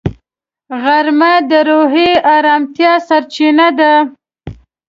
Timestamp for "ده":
3.79-3.93